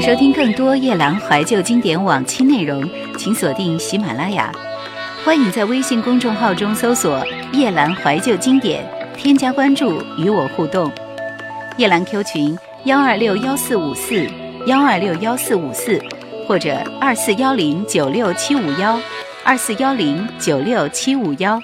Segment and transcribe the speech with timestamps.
[0.00, 4.50] 收听更多夜兰怀旧经典往期内容，请锁定喜马拉雅。
[5.22, 7.22] 欢迎在微信公众号中搜索
[7.52, 8.82] “夜兰怀旧经典”，
[9.14, 10.90] 添加关注与我互动。
[11.76, 14.26] 夜兰 Q 群：幺二六幺四五四
[14.66, 16.00] 幺二六幺四五四。
[16.48, 18.98] 或者二四幺零九六七五幺，
[19.44, 21.62] 二四幺零九六七五幺。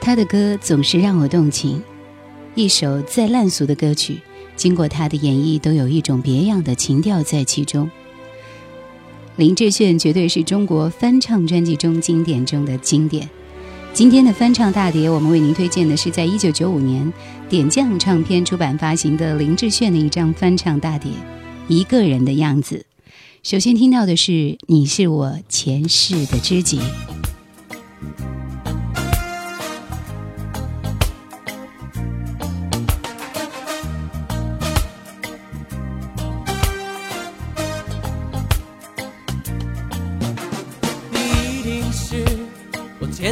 [0.00, 1.82] 他的歌总是让我动情，
[2.54, 4.18] 一首再烂俗的歌曲，
[4.56, 7.90] 经过他的演绎，都有一种别样的情调在其中。
[9.36, 13.28] 林志炫绝对是中国翻唱专辑中经典中的经典。
[13.92, 17.12] 今天的翻唱大碟，我们为您推荐的是在一九九五年
[17.48, 21.10] 点将唱片出版发行的林志炫的一张翻唱大碟。
[21.68, 22.86] 一个人的样子。
[23.42, 24.32] 首先听到的是
[24.66, 26.78] 《你是我前世的知己》。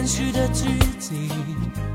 [0.05, 0.66] 我前世的知
[0.98, 1.30] 己，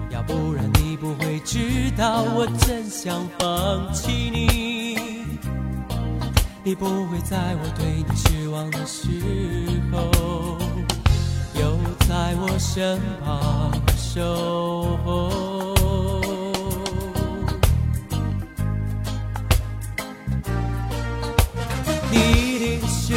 [0.09, 4.97] 要不然你不会知道我真想放弃你。
[6.63, 9.07] 你不会在我对你失望的时
[9.91, 10.57] 候，
[11.53, 15.75] 又在我身旁守候。
[22.09, 23.13] 你一定是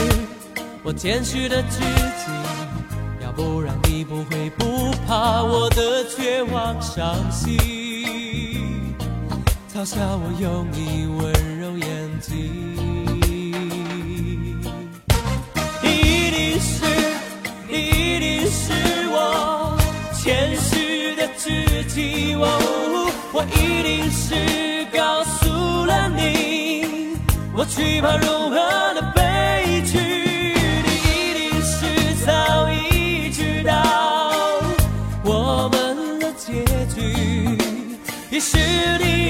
[0.83, 1.81] 我前世的知，
[4.13, 8.95] 不会不怕我的绝望伤心，
[9.75, 11.89] 嘲笑我用你温柔眼
[12.21, 12.31] 睛。
[15.83, 16.85] 一定是
[17.71, 18.75] 一定是
[19.09, 19.79] 我
[20.13, 27.17] 前世的知己，我一定是告诉了你，
[27.57, 28.62] 我惧怕如何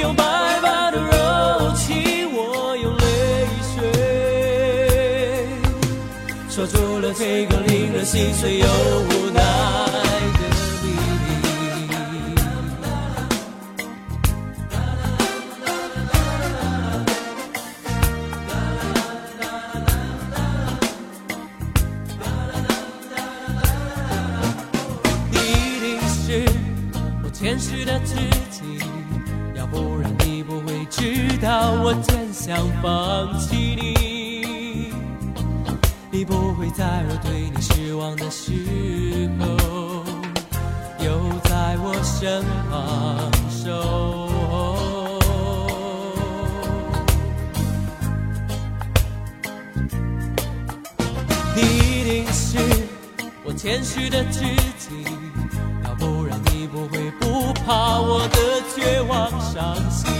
[0.02, 0.24] 用白
[0.60, 3.06] 发的柔情，我用泪
[3.72, 3.80] 水，
[6.48, 9.30] 锁住了这个令人心碎又无
[31.84, 34.92] 我真想放弃你。
[36.12, 39.46] 你不会在我对你失望的时候，
[41.04, 43.72] 又在我身旁守
[44.48, 45.18] 候。
[51.56, 52.58] 你一定是
[53.44, 54.40] 我前世的知
[54.78, 55.04] 己。
[55.84, 60.10] 要不然你不会不怕我的绝望伤心，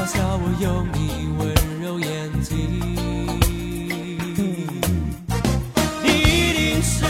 [0.00, 1.52] 嘲笑我用你温
[1.82, 2.08] 柔眼
[2.40, 2.56] 睛。
[6.02, 7.04] 你一定是，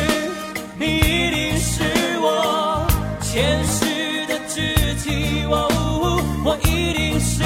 [0.76, 1.84] 你一定是
[2.18, 2.84] 我
[3.20, 5.46] 前世的知己。
[6.42, 7.44] 我一定是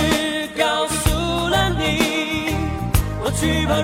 [0.56, 1.10] 告诉
[1.50, 2.56] 了你，
[3.22, 3.82] 我惧怕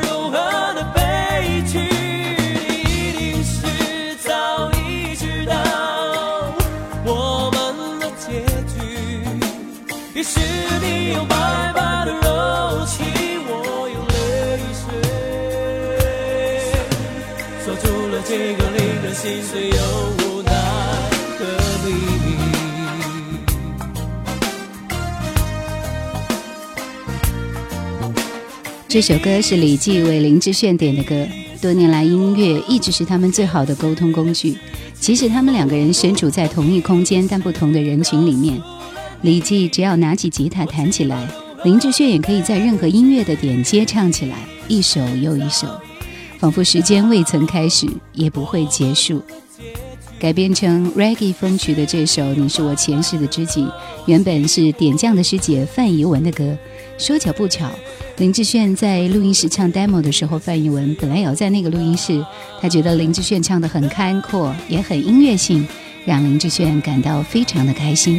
[19.23, 19.77] 心碎又
[20.25, 20.53] 无奈
[28.89, 31.29] 这首歌是李记为林志炫点的歌。
[31.61, 34.57] 多年来，音乐一直是他们最好的沟通工具。
[34.99, 38.59] 即使他们两个人身处在同一空间，但不同的人群里面，
[39.21, 41.29] 李记只要拿起吉他弹起来，
[41.63, 45.69] 林志炫也可以在任何音乐的点接唱起来，一首又一首。
[46.41, 49.21] 仿佛时间未曾开始，也不会结束。
[50.19, 53.63] 改编成 reggae 风曲的这首《你是我前世的知己》，
[54.07, 56.57] 原本是点将的师姐范怡文的歌。
[56.97, 57.71] 说巧不巧，
[58.17, 62.25] 林志炫在录音室唱 demo 的时候，范怡文本来也要在那个录音室。
[62.59, 65.69] 他觉得林志炫唱得很开阔，也很音乐性，
[66.07, 68.19] 让林志炫感到非常的开心。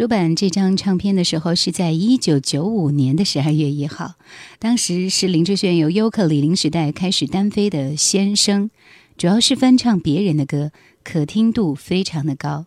[0.00, 4.14] 出版这张唱片的时候是在一九九五年的十二月一号，
[4.58, 8.70] 当时是林志炫由优客李林时代开始单飞的先声，
[9.18, 10.72] 主要是翻唱别人的歌，
[11.04, 12.64] 可听度非常的高。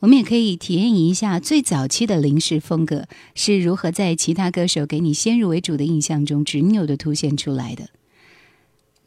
[0.00, 3.06] 我们也可以体验一下最早期的林氏风格
[3.36, 7.90] 是如何在其他歌手给你先入为主的印象中执拗的凸显出来的。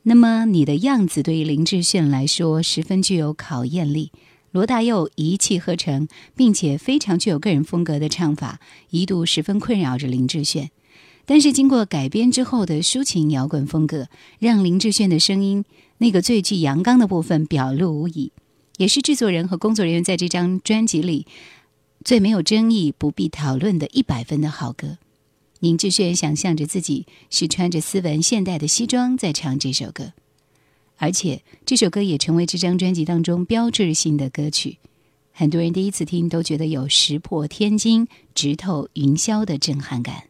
[0.04, 4.14] 那么你的样子对于林志炫来说十分具有考验力。
[4.52, 8.60] 罗大佑一气呵成，并且非常具有个人风格的唱法，
[8.90, 10.72] 一度十分困扰着林志炫。
[11.26, 14.08] 但是经过改编之后的抒情摇滚风格，
[14.40, 15.66] 让林志炫的声音
[15.98, 18.32] 那个最具阳刚的部分表露无遗，
[18.78, 21.28] 也是制作人和工作人员在这张专辑里
[22.06, 24.98] 最没有争议、不必讨论的一百分的好歌。
[25.60, 30.14] 林志炫想象着自己是穿着斯文现代的西装在唱这首歌。
[30.98, 34.80] 而且这首歌也成为这张专辑当中标志性的歌曲，
[35.32, 40.24] 很多人第一次听都觉得有石破天惊、直透云霄的震撼感。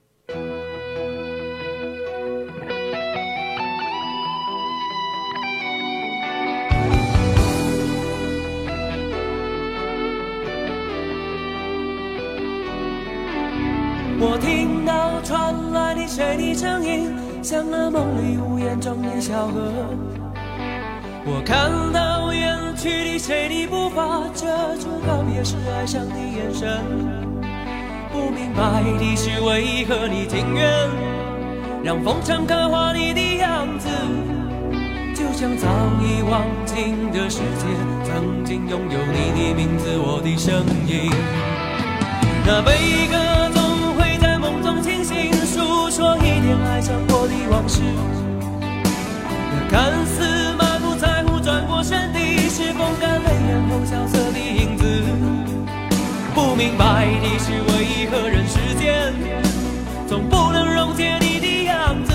[14.19, 19.71] 我听到传来的谁的声音，像那梦里呜咽中的小河。
[21.29, 24.47] 我看到远去的谁的步伐，遮
[24.77, 26.81] 住告别时哀伤的眼神。
[28.13, 30.89] 不明白的是为何你情愿
[31.83, 33.89] 让风尘刻画你的样子，
[35.13, 35.67] 就像早
[35.99, 37.67] 已忘情的世界，
[38.05, 41.11] 曾经拥有你的名字，我的声音。
[42.45, 47.81] 那悲歌总会在梦中清醒，诉说一点爱上过的往事。
[49.51, 50.36] 那看似。
[56.57, 59.13] 明白的是为何人世间
[60.07, 62.11] 总不能溶解你的样子？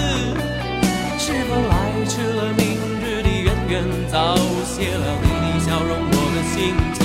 [1.16, 4.34] 是否来迟了明日的渊源，早
[4.64, 7.01] 谢了你的笑容，我的心情。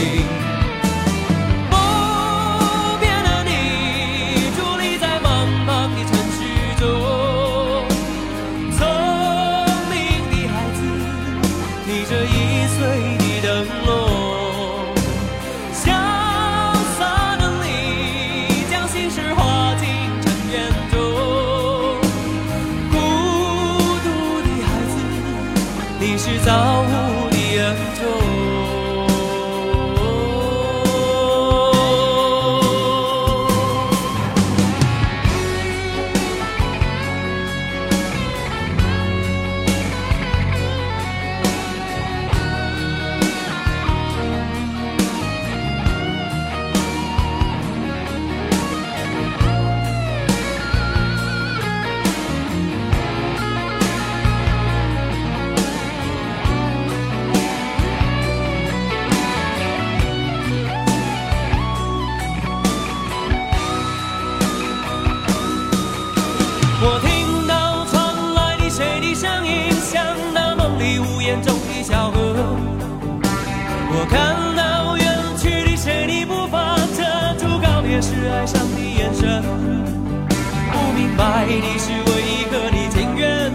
[81.18, 83.52] 白，你是唯一可你情愿，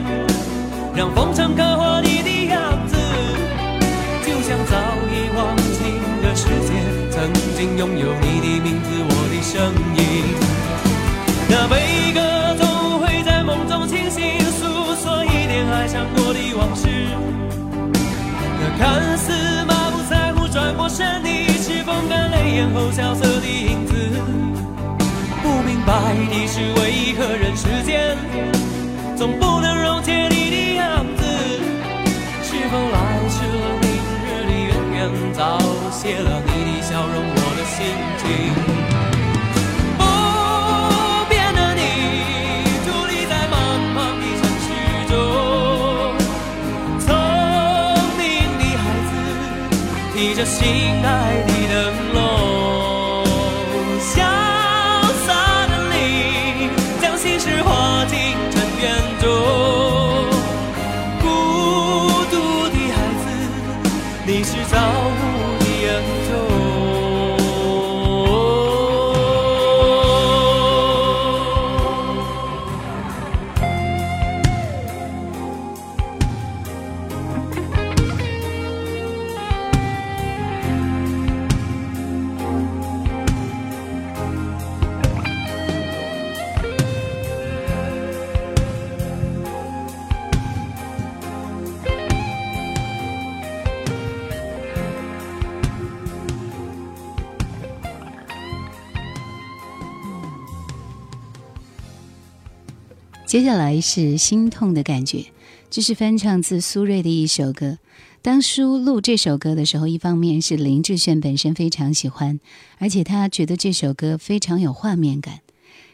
[0.97, 2.97] 让风尘刻画你的样子，
[4.27, 4.77] 就像早
[5.09, 5.79] 已忘情
[6.21, 6.73] 的世界，
[7.11, 10.01] 曾经拥有你的名字，我的声音，
[11.49, 12.21] 那悲歌
[12.59, 14.67] 都会在梦中清醒，诉
[14.97, 16.89] 说一点爱上过的往事，
[18.59, 19.33] 那看似
[19.67, 21.29] 满不在乎，转过身的
[21.59, 23.92] 是风干泪眼后萧瑟的影子。
[25.85, 28.17] 白的是为何人世间
[29.17, 31.23] 总不能溶解你的样子？
[32.43, 32.97] 是否来
[33.29, 33.65] 迟了？
[33.81, 33.87] 明
[34.23, 35.01] 日里远远
[35.33, 35.59] 早
[35.91, 37.77] 谢了你的笑容，我的心
[38.19, 38.25] 情。
[39.99, 40.01] 不
[41.29, 41.81] 变的你，
[42.85, 43.55] 伫立在茫
[43.95, 44.67] 茫的尘世
[45.11, 45.13] 中，
[47.01, 47.07] 聪
[48.17, 48.21] 明
[48.59, 49.11] 的孩子，
[50.15, 50.61] 提着心
[51.05, 51.07] 爱
[51.69, 51.75] 的
[103.33, 105.25] 接下来是心痛的感觉，
[105.71, 107.79] 这是翻唱自苏芮的一首歌。
[108.21, 112.39] 当初录这首歌的时候，一方面是林志炫本身非常喜欢，
[112.77, 115.41] 而且他觉得这首歌非常有画面感。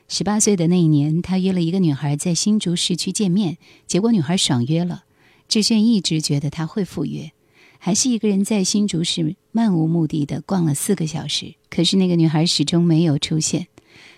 [0.09, 5.05] 十八岁的那一年，他约了一个女孩在新竹市区见面，结果女孩爽约了。
[5.49, 7.31] 志炫一直觉得他会赴约，
[7.79, 11.55] 还是一个人在新竹市漫无目的的逛了四个小时。
[11.71, 13.69] 可是那个女孩始终没有出现。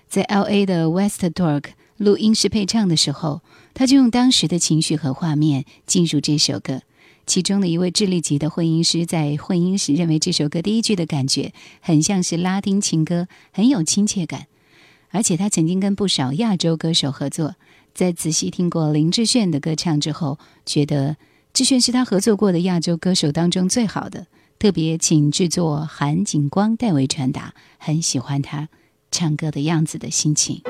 [0.09, 1.65] 在 L A 的 West Dork
[2.01, 3.43] 录音室配唱的时候，
[3.75, 6.81] 他就用当时的情绪和画面进入这首歌。
[7.27, 14.47] 其中的一位智利籍的混音师在混音时认为这首歌第一句的感觉很像是拉丁情歌，很有亲切感。
[15.11, 17.57] 而且他曾经跟不少亚洲歌手合作，
[17.93, 21.19] 在仔细听过林志炫的歌唱之后，觉得
[21.53, 24.27] 志炫是他合作过的亚洲歌手当中最好的。
[24.59, 28.71] 特别请制作韩景光代为传达，很喜欢他
[29.11, 30.63] 唱歌的样子的心情。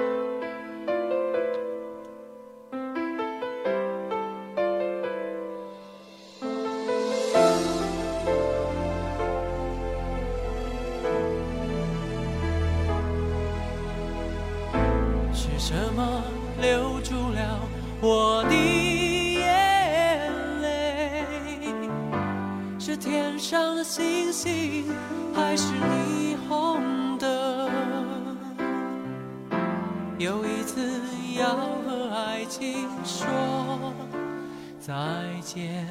[34.90, 34.96] 再
[35.40, 35.86] 见，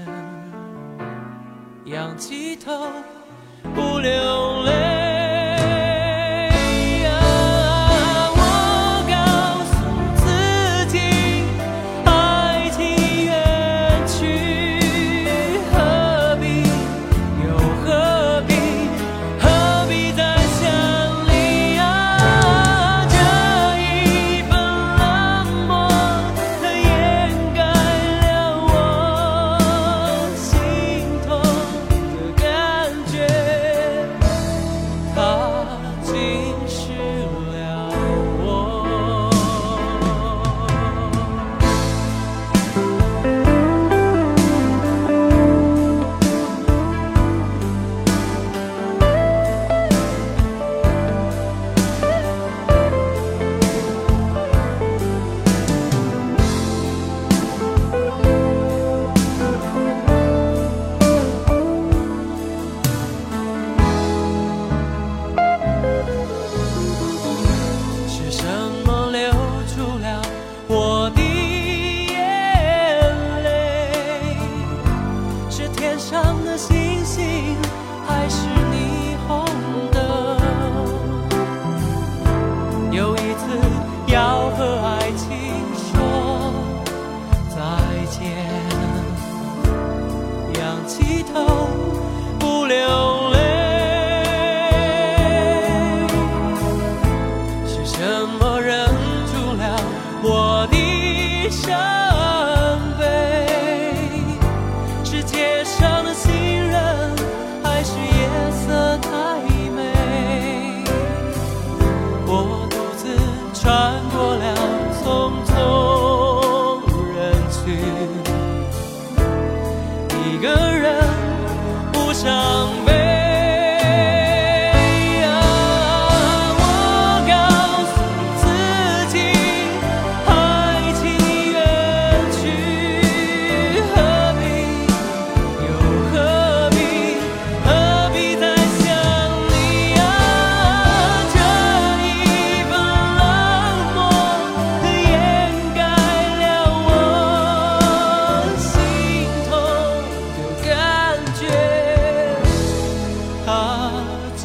[1.86, 2.91] 仰起头，
[3.74, 4.88] 不流泪。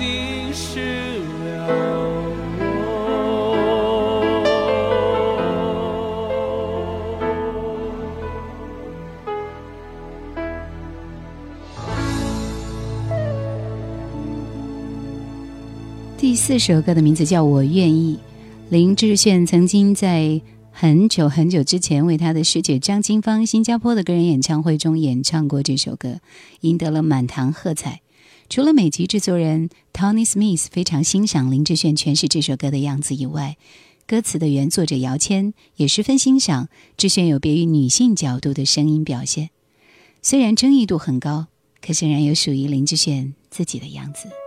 [0.05, 2.25] 淋湿了我
[16.19, 18.19] 第四首歌的名字叫我愿意，
[18.69, 26.21] 林志炫曾经在很久很久之前为他的师姐张清芳新加坡的个人演唱会中演唱过这首歌，
[26.61, 28.04] 赢得了满堂喝彩。
[28.49, 33.57] 除了美籍制作人 tony smith 非常欣赏林志炫诠释这首歌的样子以外
[34.07, 39.51] 歌词的原作者姚谦也十分欣赏志炫有别于女性角度的声音表现。
[40.21, 41.47] 虽然争议度很高
[41.81, 44.44] 可显然有属于林志炫自己的样子。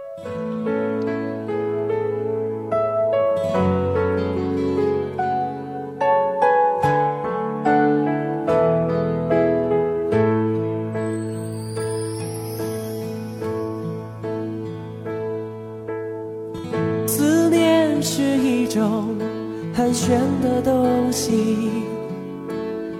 [19.88, 21.70] 人选的东西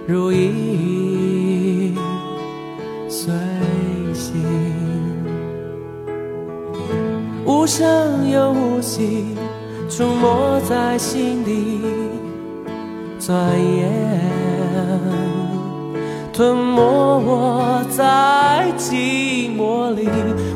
[0.06, 1.94] 如影
[3.10, 3.30] 随
[4.14, 4.42] 形
[7.44, 9.36] 无声又无息
[9.90, 11.78] 出没在心底
[13.20, 13.36] 转
[13.76, 13.92] 眼
[16.32, 20.08] 吞没我在寂寞里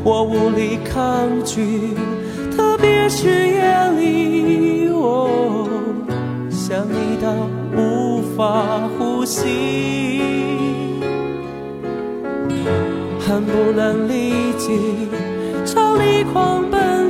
[0.02, 1.94] 我无力抗拒
[2.56, 5.71] 特别是夜里喔
[6.72, 7.30] 想你到
[7.76, 10.22] 无法呼吸，
[13.20, 15.10] 恨不能立即
[15.66, 17.01] 朝你狂奔。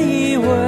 [0.00, 0.67] 以为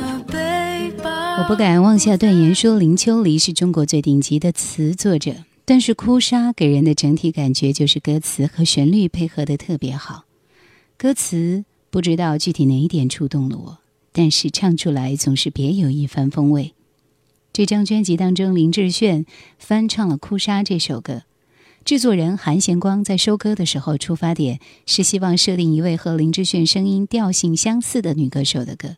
[1.41, 10.25] 我不敢妄下断言说林秋离是中国最顶级的词作者，但是《哭砂》给人的整体感觉就是歌词和旋律配合的特别好。
[10.97, 13.79] 歌词不知道具体哪一点触动了我，
[14.11, 16.75] 但是唱出来总是别有一番风味。
[17.51, 19.25] 这张专辑当中，林志炫
[19.57, 21.23] 翻唱了《哭砂》这首歌，
[21.83, 28.97] 制作人韩贤光在收歌的时候，出发点是希望设定一位和林志炫声音调性相似的女歌手的歌。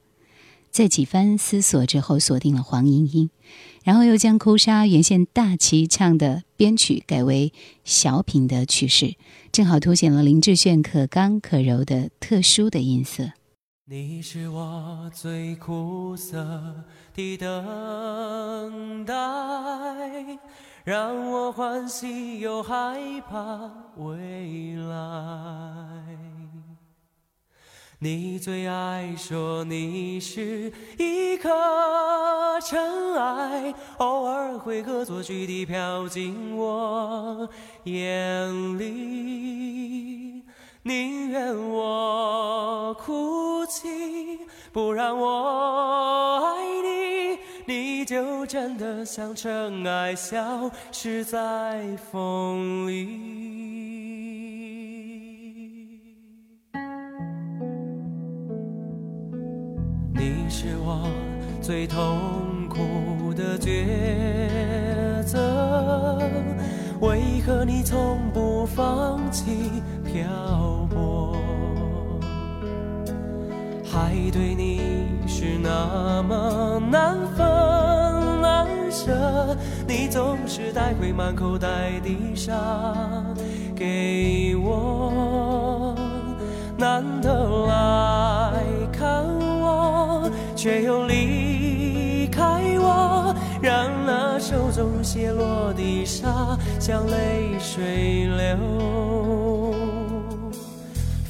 [0.74, 3.30] 在几番思索之后，锁定了黄莺莺，
[3.84, 9.14] 然后又将《哭砂》原先大齐唱的编曲改为小品的曲式，
[9.52, 13.34] 正好凸显了林志炫可刚可柔的特殊的音色。
[13.86, 16.44] 你是我最苦涩
[17.14, 19.14] 的等待，
[20.84, 22.98] 让我欢喜又害
[23.30, 26.33] 怕未来。
[28.04, 31.50] 你最爱说你是一颗
[32.60, 37.50] 尘埃，偶尔会恶作剧地飘进我
[37.86, 40.44] 眼里。
[40.82, 43.88] 宁愿我哭泣，
[44.74, 54.33] 不让我爱你，你就真的像尘埃，消失在风里。
[60.16, 61.08] 你是我
[61.62, 66.20] 最痛苦的抉择，
[67.02, 71.36] 为何你从不放弃漂泊？
[73.84, 77.46] 海对你是那么难分
[78.42, 82.54] 难舍，你总是带回满口袋的沙
[83.76, 85.96] 给我，
[86.78, 89.26] 难得来看
[90.56, 92.42] 却又离开
[92.80, 98.58] 我，让那手中泻落的沙像泪水流。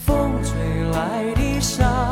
[0.05, 0.51] 风吹
[0.91, 2.02] 来的沙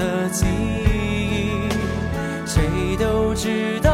[0.00, 1.68] 的记忆，
[2.46, 3.89] 谁都知道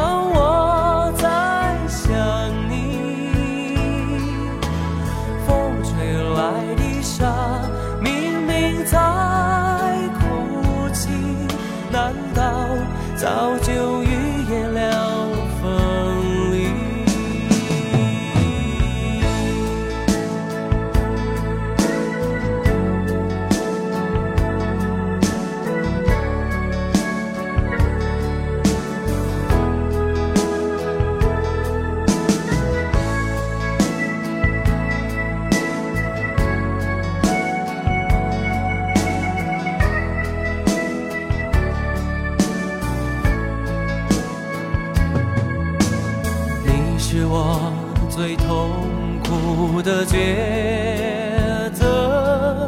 [49.86, 52.66] 的抉择，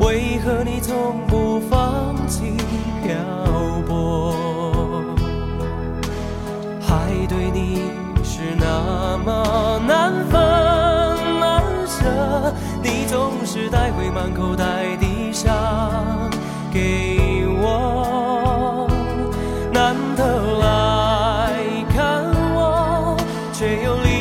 [0.00, 2.56] 为何你从不放弃
[3.04, 3.14] 漂
[3.86, 4.34] 泊？
[6.80, 7.82] 海对你
[8.24, 10.40] 是那么难分
[11.38, 15.54] 难舍，你总是带回满口袋的沙
[16.72, 18.88] 给我，
[19.72, 21.54] 难得来
[21.94, 22.24] 看
[22.56, 23.16] 我，
[23.52, 24.13] 却又离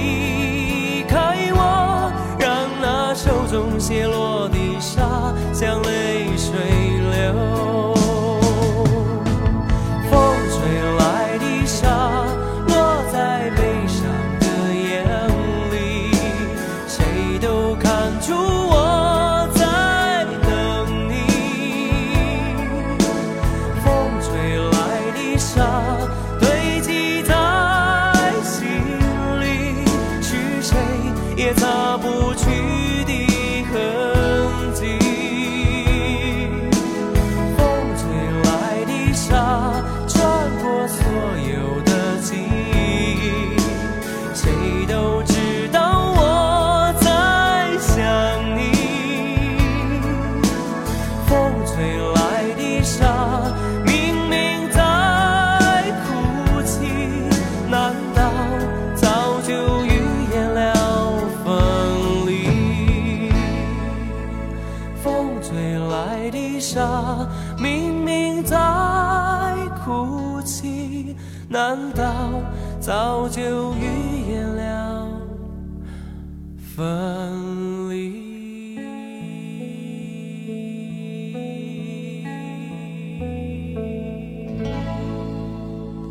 [3.84, 6.03] 泻落的沙像泪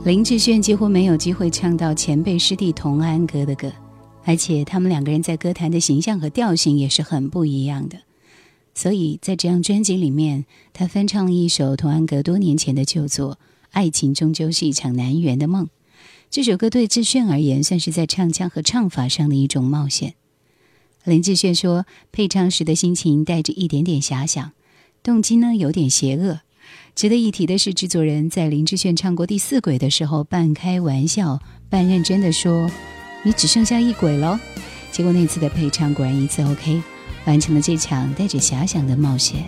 [0.04, 3.72] 林志炫几乎没有机会唱到前辈师弟童安格的歌，
[4.24, 7.98] 而且他们两个人在歌坛的形象和调性也是很不一样的。
[8.74, 13.34] 所以在这张专辑里面，他翻唱了一首童安格多年前的旧作
[13.70, 15.66] 《爱情终究是一场难圆的梦》。
[16.28, 20.14] 这首歌对志炫而言，算是在唱腔和唱法上的一种冒险。
[21.04, 24.50] 林志炫说，配唱时的心情带着一点点遐想，
[25.04, 26.40] 动机呢有点邪恶。
[26.94, 32.70] 值得一提的是，制作人在林志炫唱过第四轨的时候，半开玩笑半认真的说
[33.25, 34.38] ：“你只剩下一轨喽。”
[34.92, 36.83] 结果那次的配唱果然一次 OK，
[37.25, 39.44] 完成了这场带着遐想的冒险。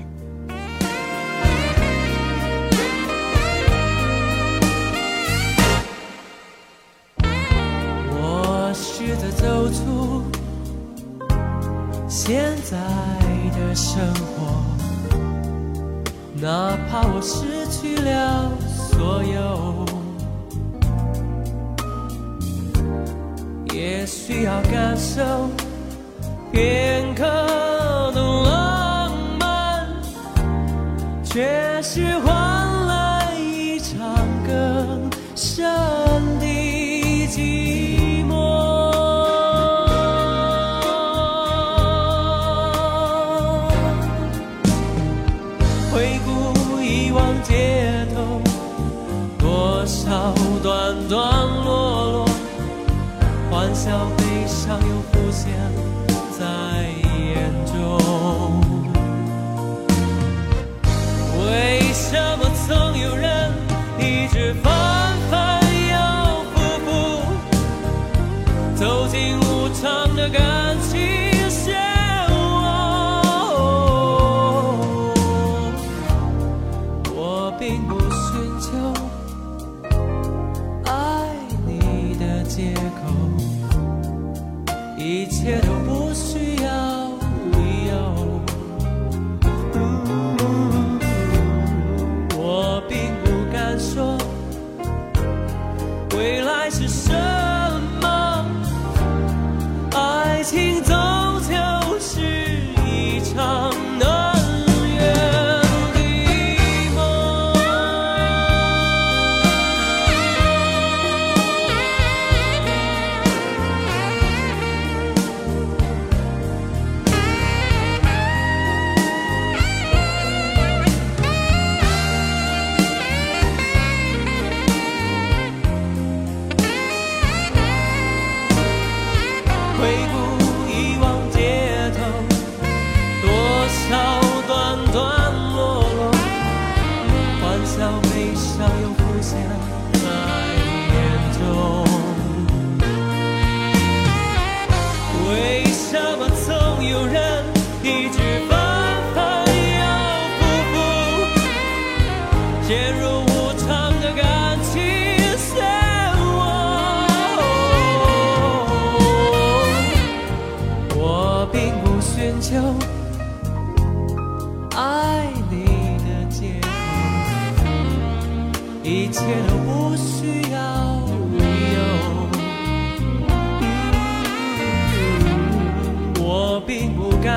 [8.17, 10.23] 我试着走出
[12.09, 12.79] 现在
[13.55, 14.74] 的生活。
[16.45, 19.87] 哪怕我失去了所有，
[23.73, 25.49] 也需要感受
[26.53, 27.25] 片刻
[28.13, 29.89] 的浪漫，
[31.25, 33.99] 却是换来一场
[34.47, 35.65] 更深。
[64.45, 64.84] 一直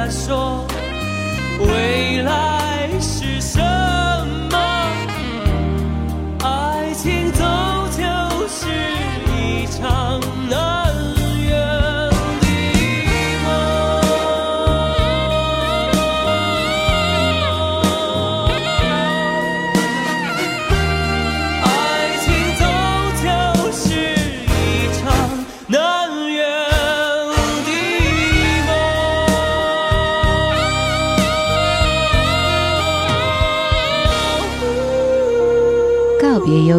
[0.09, 0.66] 并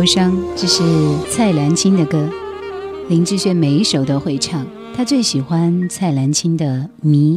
[0.09, 0.83] 伤，这是
[1.31, 2.31] 蔡澜清的歌。
[3.11, 4.66] 林志炫每一首都会唱，
[4.97, 7.35] 他最喜欢蔡澜清的《迷》，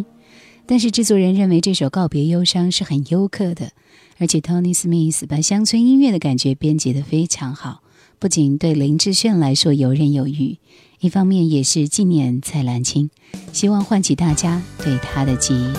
[0.65, 3.71] 但是制作人认为这首《告别忧伤》是很优客的，
[4.19, 7.81] 而且 Tony Smith 把乡村音乐的感觉编辑得非常好，
[8.17, 10.57] 不仅对林志炫来说游刃有余，
[11.01, 13.09] 一方面也是纪念蔡澜清，
[13.51, 15.73] 希望唤起大家对他的记忆。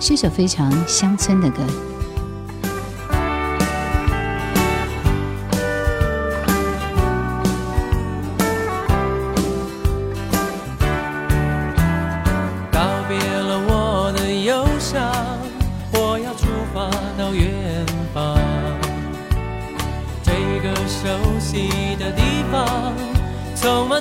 [0.00, 1.62] 是首非常乡村的歌。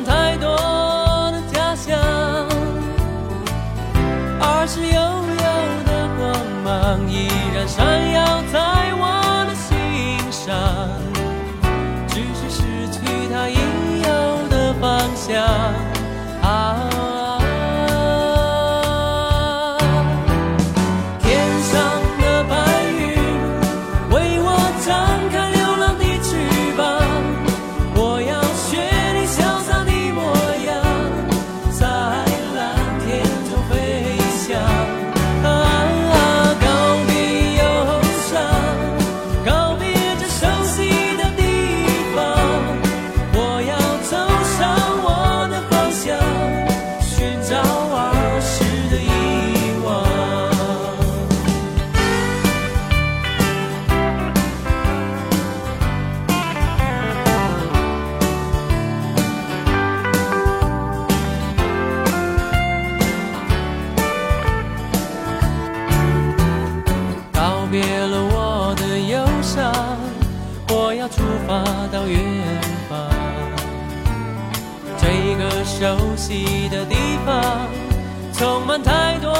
[0.04, 0.75] 太多。
[67.86, 69.72] 解了我的忧伤，
[70.70, 72.20] 我要出发到远
[72.90, 72.98] 方。
[74.98, 77.68] 这个熟悉的地方，
[78.34, 79.32] 充满太多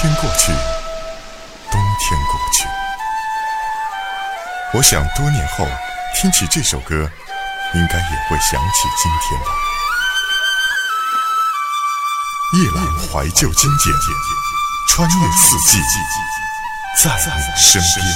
[0.00, 0.50] 天过去，
[1.70, 2.64] 冬天过去。
[4.72, 5.68] 我想多年后
[6.16, 7.06] 听起这首歌，
[7.74, 9.46] 应该也会想起今天吧。
[12.56, 13.94] 夜阑怀旧经典，
[14.88, 15.78] 穿越四季，
[16.96, 18.06] 在你身边。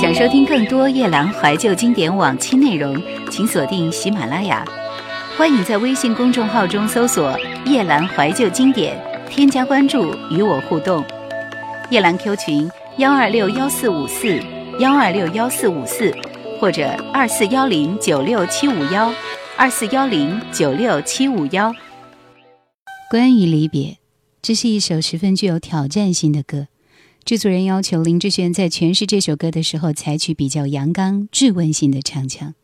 [0.00, 2.98] 想收听更多夜郎怀旧经典往期内容，
[3.30, 4.64] 请锁定喜马拉雅。
[5.34, 8.94] 欢迎在微信公众号中搜索“夜兰怀旧经典”，
[9.30, 11.02] 添加关注与我互动。
[11.90, 14.38] 夜兰 Q 群幺二六幺四五四
[14.78, 16.14] 幺二六幺四五四，
[16.60, 19.12] 或者二四幺零九六七五幺
[19.56, 21.74] 二四幺零九六七五幺。
[23.10, 23.96] 关于离别，
[24.42, 26.68] 这是一首十分具有挑战性的歌。
[27.24, 32.54] 制作人要求林志炫在诠释这首歌的时候，采取比较阳刚、质问性的唱腔。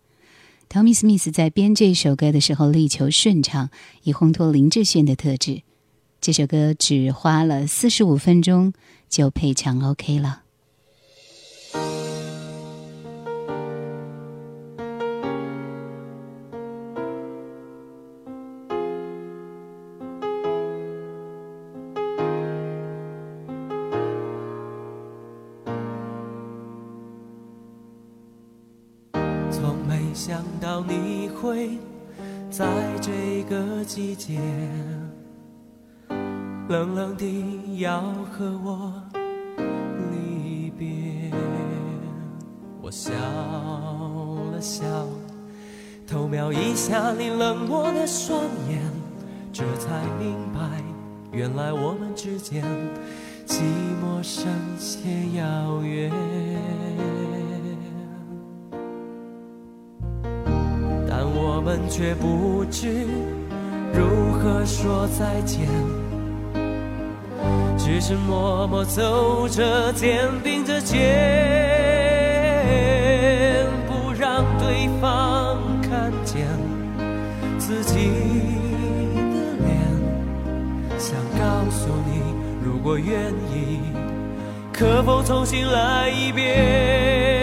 [0.69, 3.71] Tommy Smith 在编这首歌的时候，力求顺畅，
[4.03, 5.63] 以烘托林志炫的特质。
[6.21, 8.75] 这首歌只花了四十五分钟
[9.09, 10.43] 就配唱 OK 了。
[32.51, 32.67] 在
[33.01, 34.41] 这个季节，
[36.69, 38.01] 冷冷地要
[38.31, 38.93] 和我
[40.11, 41.31] 离别。
[42.81, 43.13] 我笑
[44.53, 44.85] 了笑，
[46.07, 48.81] 偷瞄一下你冷漠的双眼，
[49.53, 50.83] 这才明白，
[51.33, 52.65] 原来我们之间
[53.47, 53.61] 寂
[54.03, 54.47] 寞深
[54.79, 56.11] 且遥远。
[61.69, 63.05] 们却不知
[63.93, 65.69] 如何说再见。
[67.77, 70.97] 只是默默走着，肩并着肩，
[73.87, 76.47] 不让对方看见
[77.59, 78.13] 自己
[79.15, 79.69] 的脸。
[80.99, 82.23] 想告诉你，
[82.65, 83.81] 如果愿意，
[84.73, 87.38] 可否重新来一遍？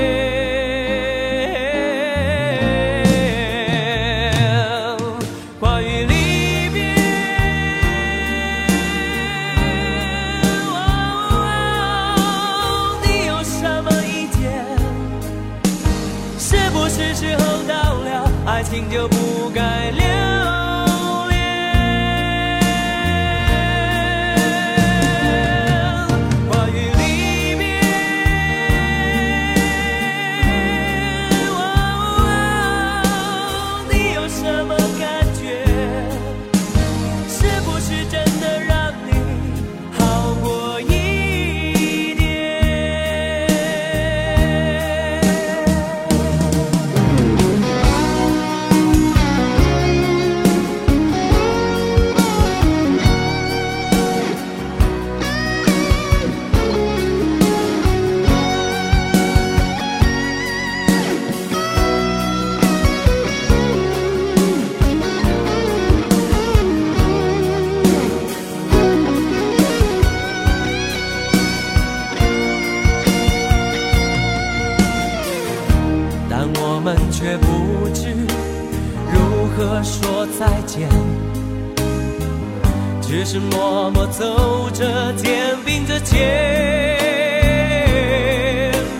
[83.35, 86.15] 是默默走着，肩并着肩，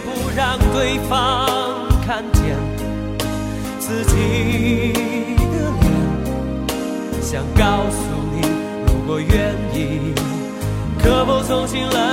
[0.03, 2.43] 不让对方看见
[3.79, 4.91] 自己
[5.37, 5.89] 的脸。
[7.21, 7.97] 想告诉
[8.33, 8.41] 你，
[8.85, 10.13] 如果愿意，
[11.01, 12.04] 可否重新来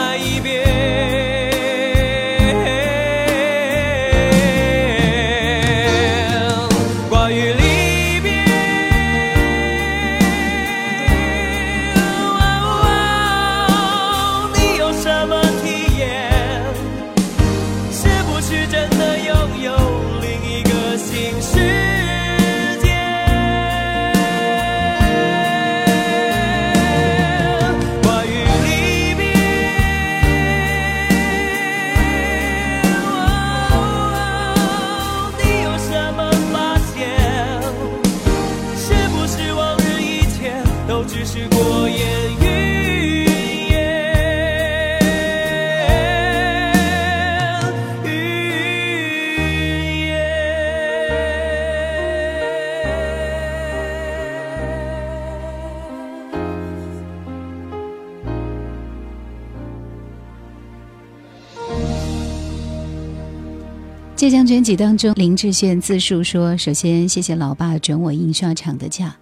[64.76, 69.16] 当中，林志炫自述说：“首先，谢谢老爸准我印刷厂的假，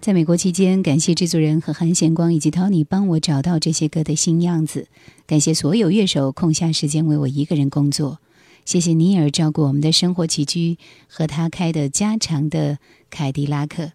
[0.00, 4.88] 在美国期间，感谢制作人和韩贤光以及 Tony 帮我找到这些歌的新样子。
[5.26, 8.18] 感谢所有乐手空下时间为我一个人工作。
[8.64, 10.78] 谢谢尼尔照顾我们的生活起居
[11.08, 12.78] 和他开的家常的
[13.08, 13.92] 凯迪拉克，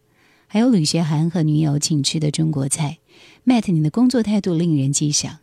[0.47, 2.97] 还有吕学涵和女友请吃的中国菜。
[3.45, 5.39] Matt，你的工作态度令人激赏。”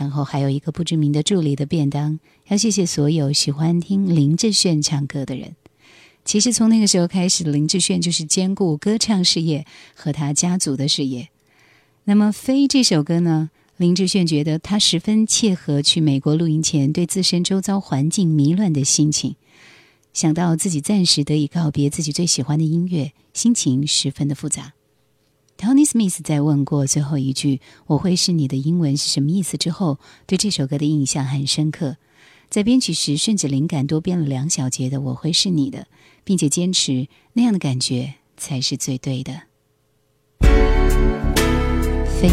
[0.00, 5.54] 然后还有一个不知名的助理的便当，要谢谢所有喜欢听林志炫唱歌的人。
[6.24, 11.28] 其实从那个时候开始，林志炫就是兼顾歌唱事业和他家族的事业。
[12.04, 19.36] 那么《飞》这首歌呢，林志炫觉得他十分切合去美国录音前对自身周遭环境迷乱的心情。
[20.14, 24.72] 想到自己暂时得以告别自己最喜欢的音乐，心情十分的复杂。
[25.60, 31.98] Tony Smith 在问过最后一句“我会是你的英文是什么意思”之后，对这首歌的印象很深刻。
[32.48, 35.86] 在编曲时，顺着灵感多编了两小节的“我会是你的”，
[36.24, 39.42] 并且坚持那样的感觉才是最对的。
[42.18, 42.30] 飞。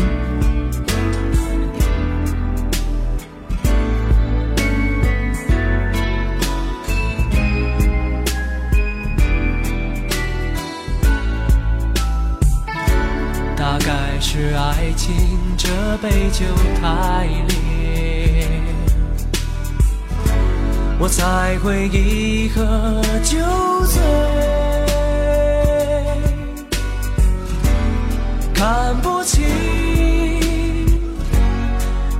[14.17, 15.15] 还是爱情
[15.55, 15.69] 这
[16.01, 16.43] 杯酒
[16.81, 18.49] 太烈，
[20.97, 23.37] 我才会一喝酒
[23.85, 24.01] 醉。
[28.55, 29.45] 看不清，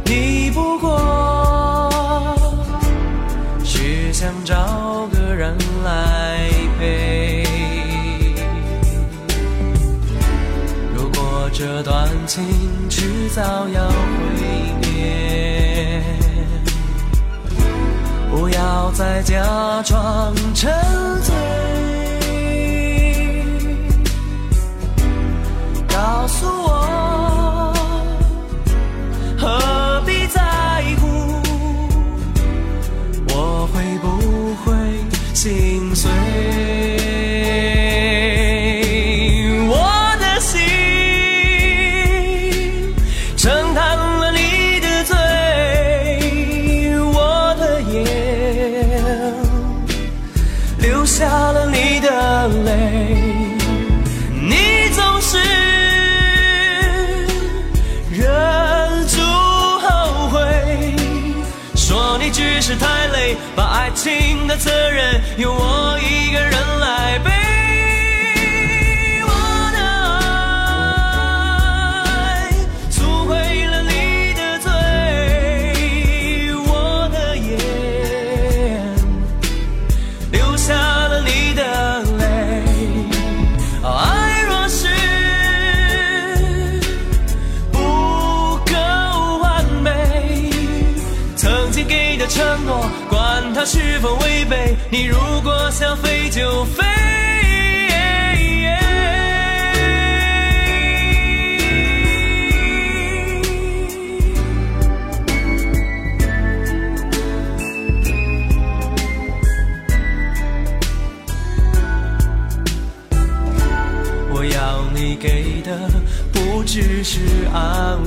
[0.06, 1.37] 你不过
[11.60, 12.46] 这段情
[12.88, 13.96] 迟早要毁
[14.80, 16.04] 灭，
[18.30, 20.72] 不要再假装沉
[21.24, 21.34] 醉。
[25.88, 27.74] 告诉我，
[62.68, 66.52] 是太累，把爱情的责任由我一个人
[66.82, 67.07] 来
[94.90, 96.84] 你如果想飞就飞。
[114.40, 115.90] 我要你给的
[116.32, 117.20] 不只是
[117.54, 118.00] 安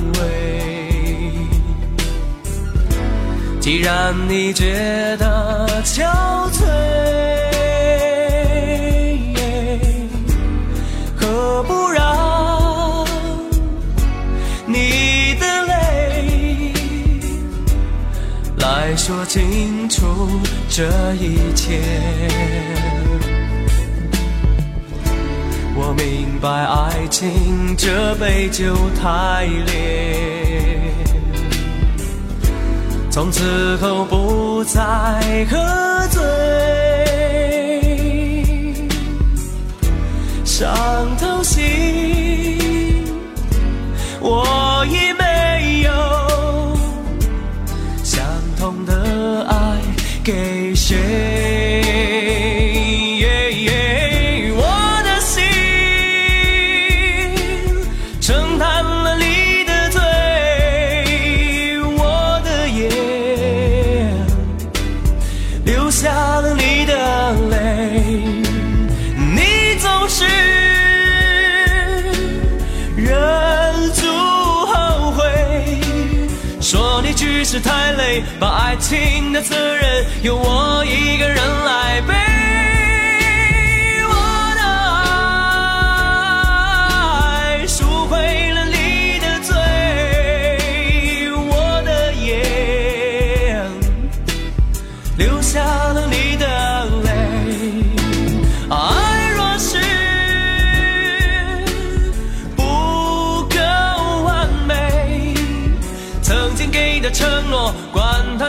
[3.61, 6.01] 既然你觉得憔
[6.51, 6.65] 悴，
[11.15, 13.05] 何不让
[14.65, 16.73] 你的泪
[18.57, 20.27] 来说清楚
[20.67, 20.83] 这
[21.13, 21.79] 一切？
[25.75, 30.40] 我明白爱情这杯酒太烈，
[33.11, 34.79] 从此后不再
[35.49, 36.23] 喝醉，
[40.45, 43.03] 伤透心，
[44.21, 45.91] 我已没有
[48.01, 48.23] 相
[48.57, 49.77] 同的爱
[50.23, 52.60] 给谁。
[78.41, 82.20] 把爱情的责任由我一个人来背。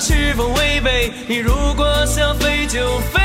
[0.05, 3.20] 是否违背，你如果想飞就飞。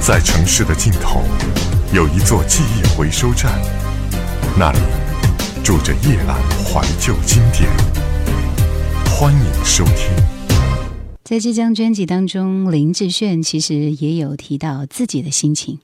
[0.00, 1.24] 在城市的尽头，
[1.92, 3.50] 有一座记忆回收站，
[4.56, 4.78] 那里
[5.64, 6.34] 住着夜阑
[6.64, 7.70] 怀旧经典。
[9.06, 10.10] 欢迎收听。
[11.22, 15.78] 在这张专辑当中，林志炫其实也有提到自己的心情。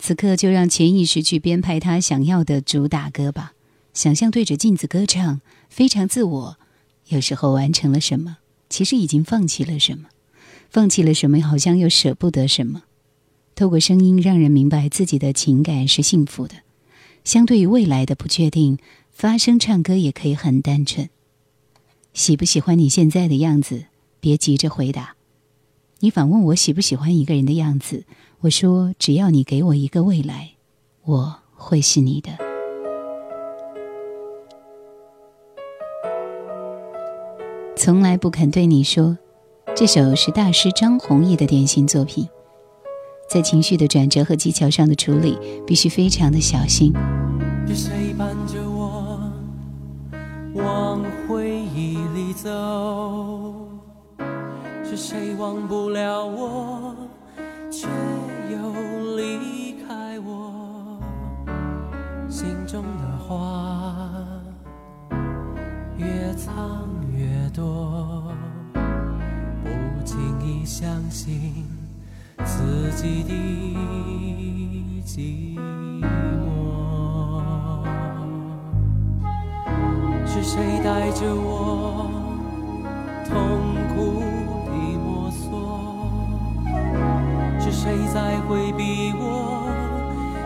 [0.00, 3.52] 此刻就让潜意识去编排他想要的主打歌吧。
[3.94, 6.56] 想象对着镜子歌唱，非常自我。
[7.06, 10.08] 有时候完成了什么，其实已经放弃了什么，
[10.68, 12.82] 放弃了什么，好像又舍不得什么。
[13.54, 16.56] 透过声音，让人明白自己的情感是幸福的。
[17.22, 18.78] 相对于未来的不确定，
[19.12, 21.08] 发声唱歌也可以很单纯。
[22.12, 23.84] 喜不喜欢你现在的样子？
[24.18, 25.14] 别急着回答。
[26.00, 28.04] 你反问我喜不喜欢一个人的样子，
[28.40, 30.52] 我说只要你给我一个未来，
[31.04, 32.32] 我会是你的。
[37.76, 39.16] 从来不肯对你说，
[39.74, 42.28] 这首是大师张弘毅的典型作品。
[43.28, 46.92] 在情绪的转折和技巧上的处理必须非常的小心。
[50.54, 53.68] 往回忆里走？
[54.84, 56.94] 是谁忘不了我，
[57.70, 57.88] 却
[58.50, 61.00] 又离开我？
[62.28, 63.94] 心中的话
[65.96, 68.30] 越藏越多，
[68.74, 71.66] 不经意相信
[72.44, 73.32] 自己的
[75.06, 76.81] 寂寞。
[80.44, 82.10] 是谁带着我
[83.24, 84.24] 痛苦
[84.66, 86.10] 地摸索？
[87.60, 89.70] 是谁在回避我，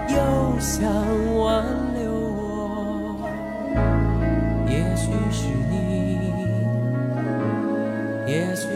[0.07, 0.85] 又想
[1.39, 3.27] 挽留我？
[4.69, 6.21] 也许是你，
[8.31, 8.69] 也许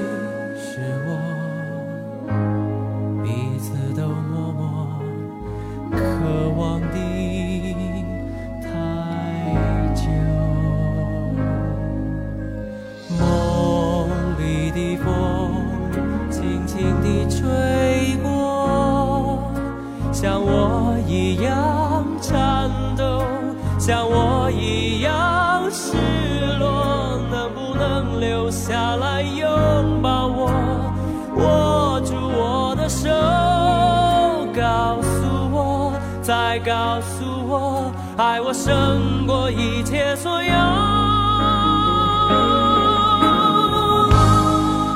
[36.70, 40.52] 告诉我，爱我胜过一切所有。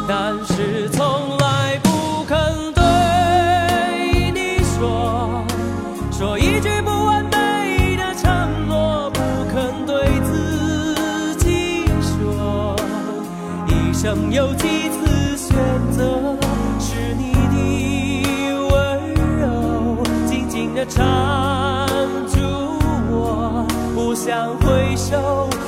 [0.06, 0.88] 但是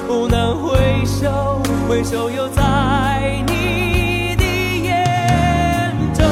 [0.06, 4.44] 不能回首，回首又在你的
[4.84, 6.24] 眼中，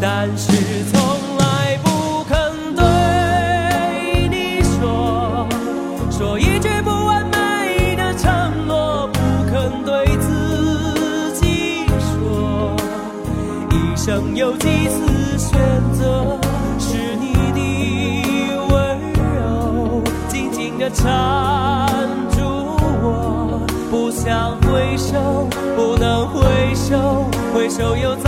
[0.00, 0.52] 但是
[0.92, 1.00] 从
[1.38, 5.48] 来不肯对你说，
[6.10, 9.18] 说一句不完美的承诺，不
[9.50, 12.76] 肯对自己说，
[13.70, 15.58] 一生有几次选
[15.94, 16.38] 择，
[16.78, 17.58] 是你的
[18.68, 19.00] 温
[19.34, 21.10] 柔紧紧地缠
[27.82, 28.19] 回首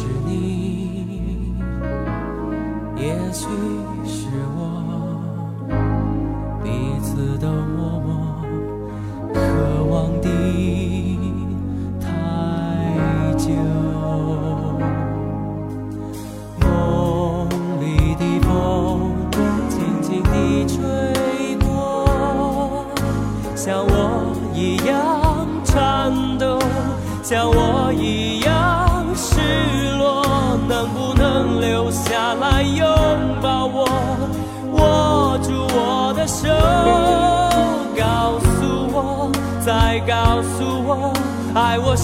[0.00, 1.54] 是你，
[2.96, 3.44] 也许
[4.06, 4.69] 是我，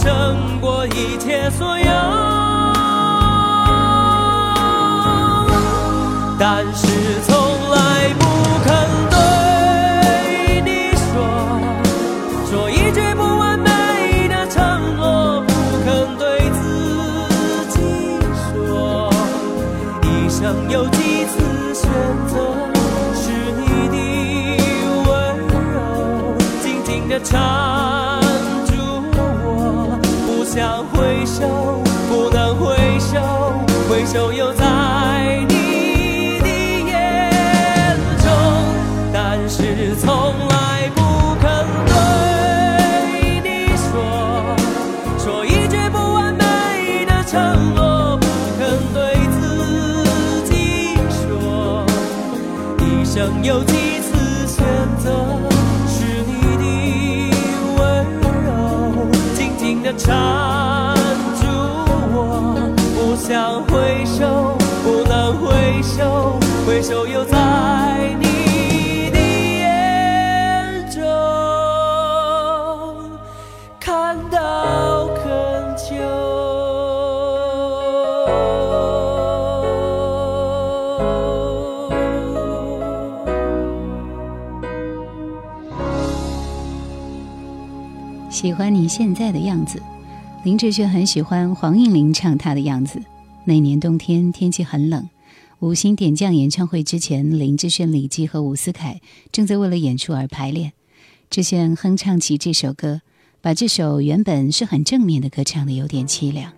[0.07, 0.15] 胜
[0.61, 1.85] 过一切所有。
[6.39, 6.87] 但是
[7.27, 7.35] 从
[7.71, 8.25] 来不
[8.65, 8.71] 肯
[9.11, 9.17] 对
[10.63, 11.11] 你说，
[12.49, 15.51] 说一句不完美的承诺，不
[15.85, 16.63] 肯对自
[17.71, 17.77] 己
[18.53, 19.11] 说，
[20.03, 21.91] 一生有几次选
[22.29, 22.33] 择，
[23.13, 23.25] 是
[23.59, 23.97] 你的
[25.09, 25.11] 温
[25.73, 25.75] 柔
[26.63, 27.75] 静静的唱
[59.97, 60.95] 缠
[61.41, 61.47] 住
[62.13, 62.55] 我，
[62.95, 67.37] 不想回首，不能回首，回首又在
[88.57, 89.83] 欢你现在的样子。
[90.43, 92.99] 林志炫很喜欢黄韵玲唱他的样子。
[93.45, 95.07] 那年冬天天气很冷，
[95.59, 100.73] 五星点将演唱会之前，林志炫、李记和伍思凯正在为了演出而排练。
[101.29, 103.03] 志炫哼唱起这首歌，
[103.43, 106.51] 把这首原本是很正面的歌唱的有点凄凉，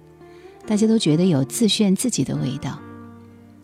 [0.68, 2.78] 大家都觉得有自炫自己的味道。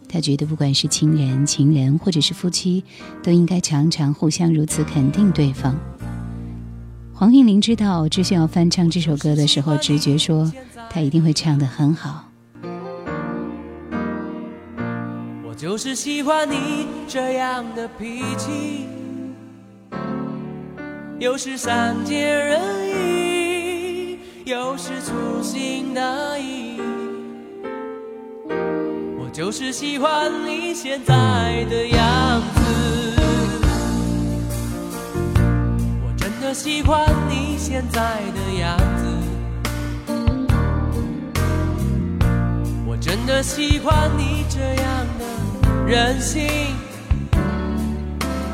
[0.08, 2.82] 他觉得不管是亲人、情人或者是夫妻，
[3.22, 5.78] 都应该常常互相如此肯定对方。
[7.24, 10.52] 黄韵玲知道志炫要翻唱这首歌的时候，直觉说
[10.90, 12.28] 他一定会唱得很好。
[15.42, 18.86] 我就是喜欢你这样的脾气，
[21.18, 22.60] 有时善解人
[22.90, 26.02] 意，有时粗心大
[26.36, 26.78] 意。
[29.18, 32.63] 我就是喜欢你现在的样子，
[36.44, 39.06] 我真的喜欢你现在的样子。
[42.86, 45.24] 我真的喜欢你这样的
[45.86, 46.46] 任性，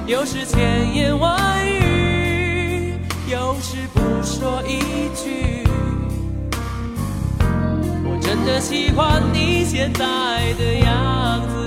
[0.07, 2.95] 有时千言万语，
[3.28, 5.64] 有时不说一句。
[8.05, 10.05] 我真的喜欢你现在
[10.57, 11.66] 的样子，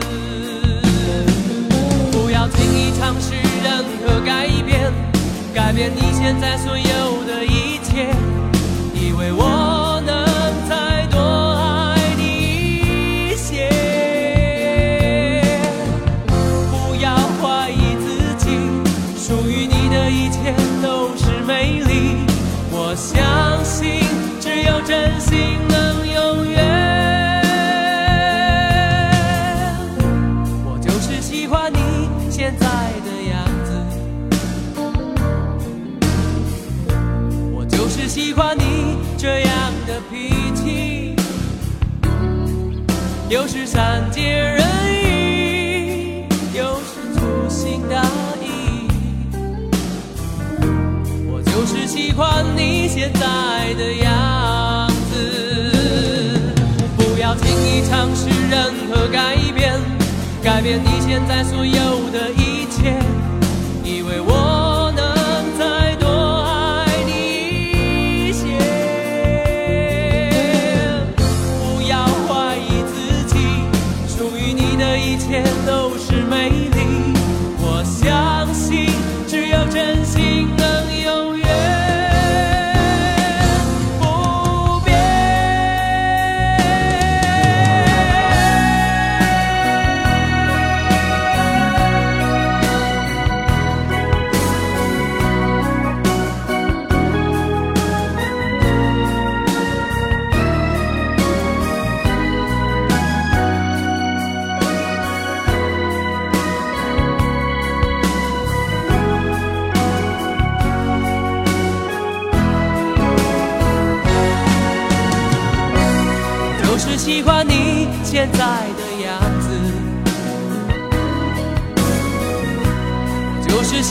[2.13, 4.89] 不要轻易尝试任何改变，
[5.54, 8.10] 改变你现在所有的一切，
[8.95, 9.82] 以为我
[53.04, 56.54] 现在的样子，
[56.95, 59.78] 不要轻易尝试任何改变，
[60.41, 62.32] 改变你现在所有的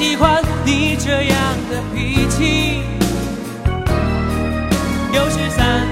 [0.02, 1.38] 喜欢你这样
[1.70, 2.82] 的脾气，
[5.12, 5.91] 有时三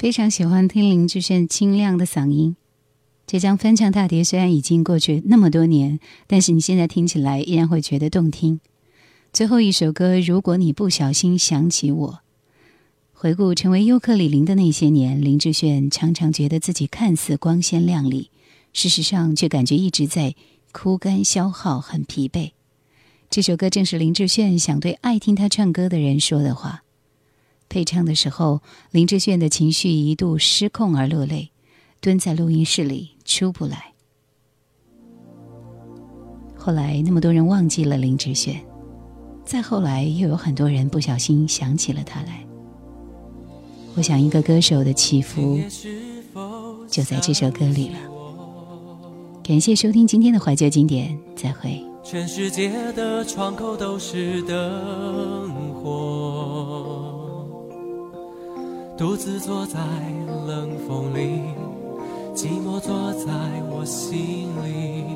[0.00, 2.56] 非常喜欢听林志炫清亮的嗓音。
[3.26, 8.60] 这张翻唱大碟虽然已经过去那么多年，但是你现在听起来依然会觉得动听。
[9.30, 12.12] 最后一首歌《如果你不小心想起我》，
[13.12, 18.30] 回顾成为尤克里林的那些年，林志炫常常觉得自己看似光鲜亮丽，
[18.72, 20.34] 事实上却感觉一直在
[20.72, 22.52] 枯干消耗，很疲惫。
[23.28, 26.84] 这首歌正是林志炫想对爱听他唱歌的人说的话。
[27.70, 28.60] 配唱的时候，
[28.90, 31.50] 林志炫的情绪一度失控而落泪，
[32.00, 33.92] 蹲在录音室里出不来。
[36.56, 38.60] 后来那么多人忘记了林志炫，
[39.44, 42.44] 再后来又有很多人不小心想起了他来。
[43.94, 45.58] 我想，一个歌手的起伏
[46.88, 47.98] 就在这首歌里了。
[49.44, 51.82] 感谢收听今天的怀旧经典，再会。
[52.02, 57.09] 全世界的窗口都是灯火，
[59.00, 59.80] 独自坐在
[60.46, 61.40] 冷风里，
[62.34, 63.32] 寂寞坐在
[63.70, 65.06] 我心里，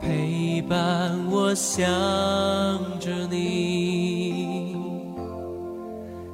[0.00, 1.84] 陪伴我想
[2.98, 4.76] 着你。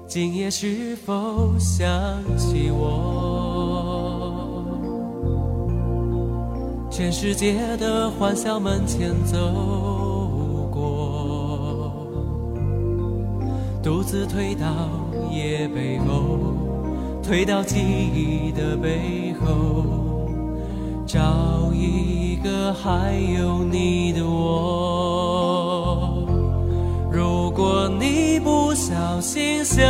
[0.08, 1.86] 今夜是否想
[2.38, 2.88] 起我？
[6.90, 9.36] 全世界的欢笑门前走
[10.72, 11.92] 过，
[13.82, 14.66] 独自退到
[15.30, 16.54] 夜背后，
[17.22, 20.26] 退到记忆的背后，
[21.06, 25.06] 找一个还有你的我。
[27.12, 29.84] 如果你不小心想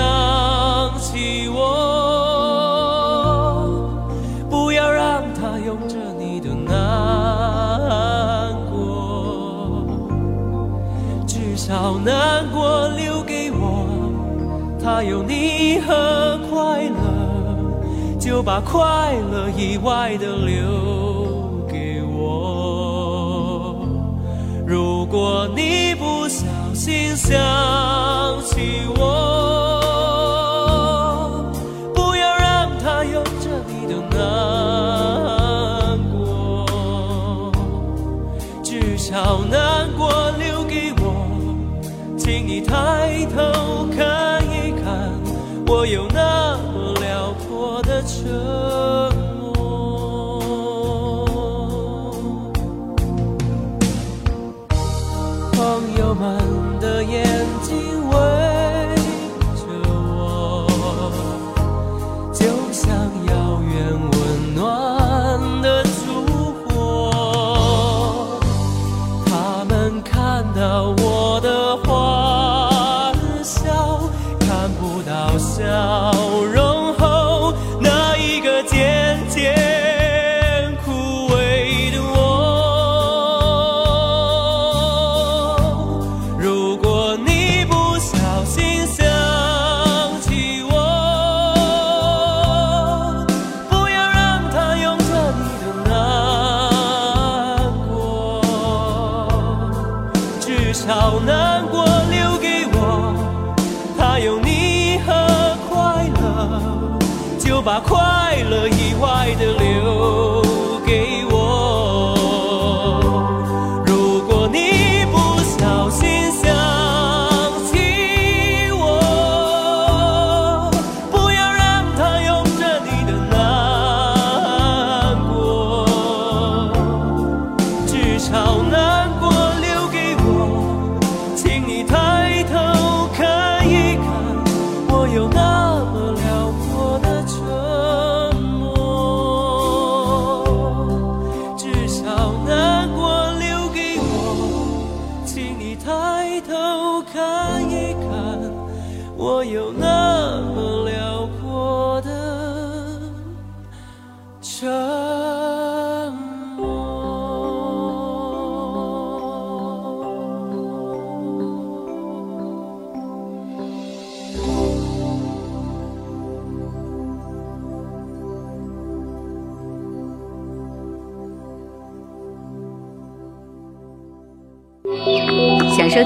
[0.99, 1.59] 起我，
[4.49, 6.73] 不要让他拥着你的难
[8.71, 9.87] 过，
[11.27, 13.87] 至少难过留给我，
[14.83, 15.23] 他有
[18.43, 23.87] 把快乐意外的留给我。
[24.67, 27.37] 如果你不小心想
[28.45, 29.40] 起我，